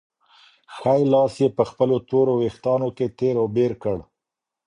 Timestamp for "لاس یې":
1.13-1.47